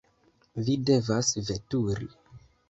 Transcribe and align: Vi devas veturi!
Vi 0.69 0.77
devas 0.89 1.29
veturi! 1.51 2.11